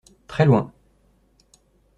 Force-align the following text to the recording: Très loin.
Très 0.25 0.45
loin. 0.45 0.73